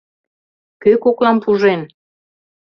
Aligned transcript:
Кӧ 0.81 0.91
коклам 1.03 1.37
пужен?.. 1.43 1.81